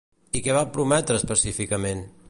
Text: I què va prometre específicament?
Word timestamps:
I 0.39 0.41
què 0.47 0.55
va 0.57 0.63
prometre 0.77 1.21
específicament? 1.23 2.05